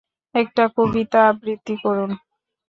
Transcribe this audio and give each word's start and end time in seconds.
একটা 0.35 0.63
কবিতা 0.77 1.19
আবৃত্তি 1.29 1.73
করুন। 1.83 2.11